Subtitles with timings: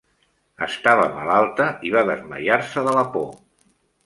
[0.67, 3.31] Estava malalta i va desmaiar-se de la por.